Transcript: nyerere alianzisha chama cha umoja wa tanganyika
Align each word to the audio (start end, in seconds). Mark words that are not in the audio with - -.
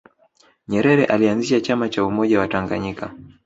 nyerere 0.67 1.05
alianzisha 1.05 1.61
chama 1.61 1.89
cha 1.89 2.05
umoja 2.05 2.39
wa 2.39 2.47
tanganyika 2.47 3.13